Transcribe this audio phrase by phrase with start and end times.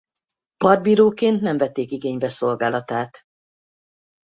[0.57, 3.23] Partbíróként nem vették igénybe szolgálatát.